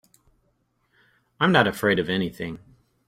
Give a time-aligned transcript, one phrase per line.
[1.39, 2.57] I'm not afraid of anything.